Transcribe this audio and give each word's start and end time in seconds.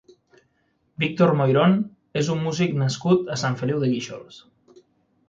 Víctor 1.01 1.33
Moirón 1.41 1.75
és 2.21 2.31
un 2.37 2.41
músic 2.45 2.73
nascut 2.85 3.29
a 3.37 3.39
Sant 3.43 3.59
Feliu 3.61 3.83
de 3.85 3.91
Guíxols. 3.93 4.41